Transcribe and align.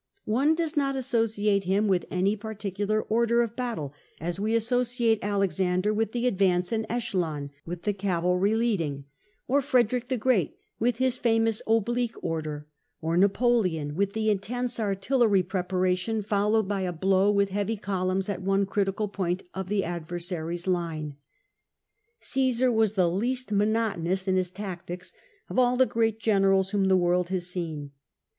One 0.25 0.55
does 0.55 0.75
not 0.75 0.95
associate 0.95 1.65
him 1.65 1.87
with 1.87 2.05
any 2.09 2.35
particular 2.35 3.03
order 3.03 3.43
of 3.43 3.55
battle, 3.55 3.93
as 4.19 4.39
we 4.39 4.55
associate 4.55 5.19
Alexander 5.21 5.93
with 5.93 6.11
the 6.11 6.25
X 6.25 6.33
CiESAR 6.33 6.39
322 6.39 6.51
advance 6.55 6.71
in 6.71 6.99
Schelon 7.19 7.49
with 7.67 7.83
the 7.83 7.93
cavalry 7.93 8.55
leading, 8.55 9.05
or 9.47 9.61
Frederic 9.61 10.07
the 10.09 10.17
Great 10.17 10.57
with 10.79 10.97
his 10.97 11.19
famous 11.19 11.61
oblique 11.67 12.15
order/' 12.23 12.65
or 12.99 13.15
Napoleon 13.15 13.93
with 13.93 14.13
the 14.13 14.31
intense 14.31 14.79
artillery 14.79 15.43
preparation 15.43 16.23
followed 16.23 16.67
by 16.67 16.81
a 16.81 16.91
blow 16.91 17.31
with 17.31 17.49
heavy 17.49 17.77
columns 17.77 18.27
at 18.27 18.41
one 18.41 18.65
critical 18.65 19.07
point 19.07 19.43
of 19.53 19.69
the 19.69 19.83
adver 19.83 20.17
saries' 20.17 20.65
line. 20.65 21.15
Gmsar 22.19 22.73
was 22.73 22.93
the 22.93 23.07
least 23.07 23.51
monotonous 23.51 24.27
in 24.27 24.35
his 24.35 24.49
tactics 24.49 25.13
of 25.47 25.59
all 25.59 25.77
the 25.77 25.85
great 25.85 26.19
generals 26.19 26.71
whom 26.71 26.85
the 26.85 26.97
world 26.97 27.29
has 27.29 27.45
seen. 27.45 27.91